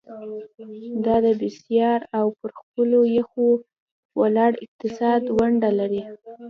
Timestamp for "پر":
2.39-2.49